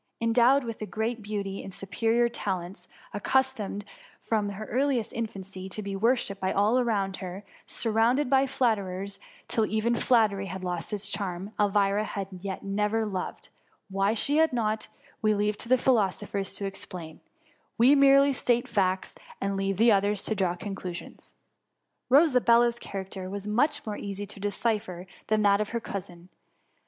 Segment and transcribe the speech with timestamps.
[0.19, 3.85] Endowed with great beauty and superior talents; accustomed
[4.19, 9.63] from her earliest infancy to be worshipped by all around her; surrounded by flatterers, till
[9.67, 13.49] even flattery had lost its charm, Elvira had yet never loved;
[13.89, 14.87] why she had not,
[15.21, 17.21] we leave to philoso phers to explain;
[17.77, 21.35] we merely state facts and leave others to draw conclusions.
[22.11, 26.29] Rosabella^s character was much more easy to decipher than that of her cousin.